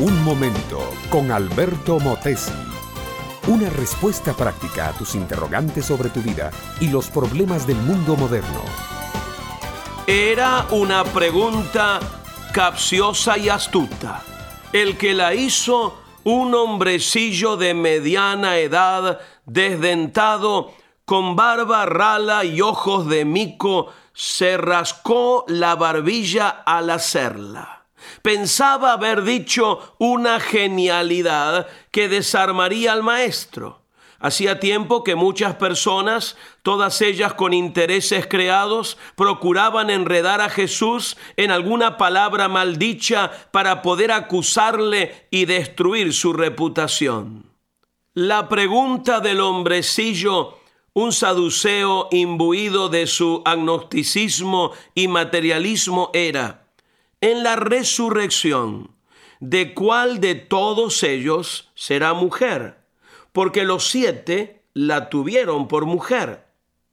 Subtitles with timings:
[0.00, 2.50] Un momento con Alberto Motesi.
[3.46, 6.50] Una respuesta práctica a tus interrogantes sobre tu vida
[6.80, 8.60] y los problemas del mundo moderno.
[10.04, 12.00] Era una pregunta
[12.52, 14.24] capciosa y astuta.
[14.72, 20.72] El que la hizo, un hombrecillo de mediana edad, desdentado,
[21.04, 27.83] con barba rala y ojos de mico, se rascó la barbilla al hacerla.
[28.22, 33.84] Pensaba haber dicho una genialidad que desarmaría al maestro.
[34.24, 41.50] Hacía tiempo que muchas personas, todas ellas con intereses creados, procuraban enredar a Jesús en
[41.50, 47.50] alguna palabra maldicha para poder acusarle y destruir su reputación.
[48.14, 50.58] La pregunta del hombrecillo,
[50.94, 56.63] un saduceo imbuido de su agnosticismo y materialismo, era,
[57.24, 58.90] en la resurrección,
[59.40, 62.76] ¿de cuál de todos ellos será mujer?
[63.32, 66.44] Porque los siete la tuvieron por mujer.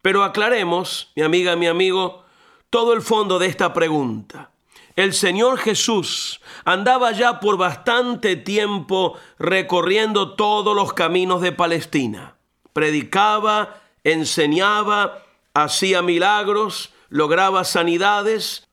[0.00, 2.24] Pero aclaremos, mi amiga, mi amigo,
[2.70, 4.52] todo el fondo de esta pregunta.
[4.94, 12.36] El Señor Jesús andaba ya por bastante tiempo recorriendo todos los caminos de Palestina.
[12.72, 18.68] Predicaba, enseñaba, hacía milagros, lograba sanidades,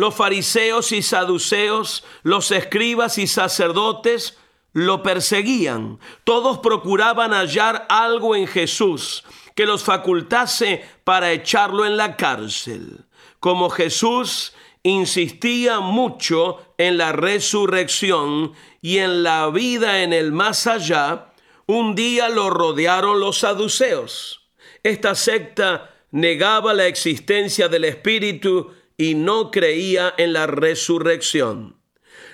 [0.00, 4.38] los fariseos y saduceos, los escribas y sacerdotes
[4.72, 5.98] lo perseguían.
[6.24, 13.04] Todos procuraban hallar algo en Jesús que los facultase para echarlo en la cárcel.
[13.40, 21.34] Como Jesús insistía mucho en la resurrección y en la vida en el más allá,
[21.66, 24.48] un día lo rodearon los saduceos.
[24.82, 31.76] Esta secta negaba la existencia del Espíritu y no creía en la resurrección.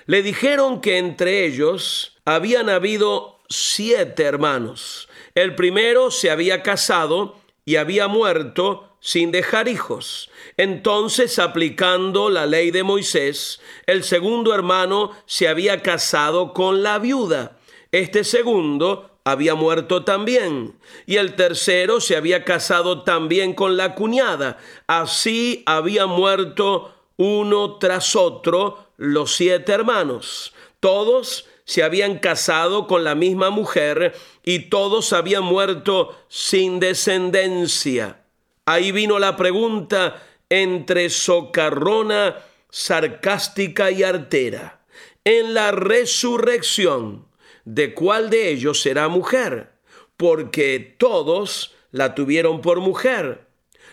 [0.05, 5.07] Le dijeron que entre ellos habían habido siete hermanos.
[5.33, 10.29] El primero se había casado y había muerto sin dejar hijos.
[10.57, 17.57] Entonces, aplicando la ley de Moisés, el segundo hermano se había casado con la viuda.
[17.93, 24.57] Este segundo había muerto también, y el tercero se había casado también con la cuñada.
[24.87, 30.53] Así había muerto uno tras otro los siete hermanos.
[30.79, 34.15] Todos se habían casado con la misma mujer
[34.45, 38.23] y todos habían muerto sin descendencia.
[38.65, 42.37] Ahí vino la pregunta entre socarrona,
[42.69, 44.85] sarcástica y artera.
[45.25, 47.26] En la resurrección,
[47.67, 49.73] de cuál de ellos será mujer,
[50.15, 53.45] porque todos la tuvieron por mujer.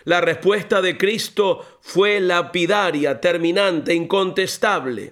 [0.05, 5.11] La respuesta de Cristo fue lapidaria, terminante, incontestable.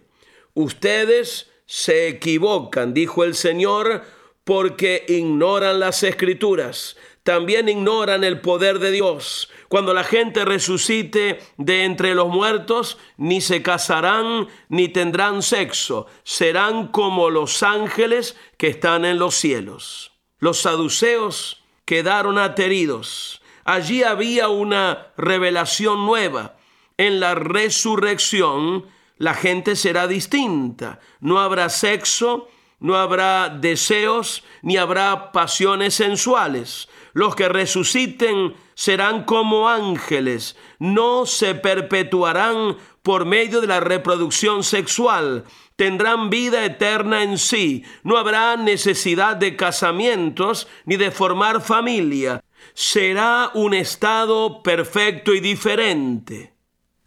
[0.53, 4.03] Ustedes se equivocan, dijo el Señor,
[4.45, 6.95] porque ignoran las escrituras.
[7.23, 9.49] También ignoran el poder de Dios.
[9.69, 16.07] Cuando la gente resucite de entre los muertos, ni se casarán ni tendrán sexo.
[16.23, 20.11] Serán como los ángeles que están en los cielos.
[20.39, 23.41] Los saduceos quedaron ateridos.
[23.63, 26.57] Allí había una revelación nueva.
[26.97, 28.85] En la resurrección
[29.17, 30.99] la gente será distinta.
[31.21, 32.49] No habrá sexo,
[32.83, 36.89] no habrá deseos, ni habrá pasiones sensuales.
[37.13, 45.45] Los que resuciten serán como ángeles, no se perpetuarán por medio de la reproducción sexual,
[45.77, 52.43] tendrán vida eterna en sí, no habrá necesidad de casamientos ni de formar familia,
[52.73, 56.53] será un estado perfecto y diferente.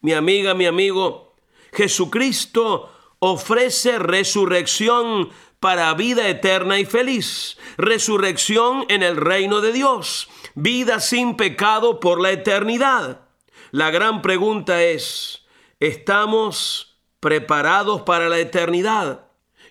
[0.00, 1.34] Mi amiga, mi amigo,
[1.72, 11.00] Jesucristo ofrece resurrección para vida eterna y feliz, resurrección en el reino de Dios, vida
[11.00, 13.22] sin pecado por la eternidad.
[13.70, 15.46] La gran pregunta es,
[15.80, 19.25] ¿estamos preparados para la eternidad?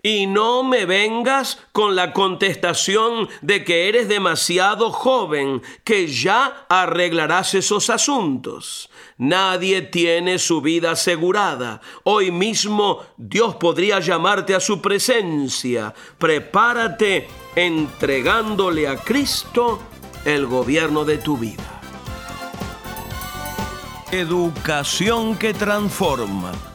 [0.06, 7.56] Y no me vengas con la contestación de que eres demasiado joven, que ya arreglarás
[7.56, 8.92] esos asuntos.
[9.18, 11.82] Nadie tiene su vida asegurada.
[12.04, 15.92] Hoy mismo Dios podría llamarte a su presencia.
[16.20, 19.80] Prepárate entregándole a Cristo
[20.24, 21.82] el gobierno de tu vida.
[24.12, 26.75] Educación que transforma.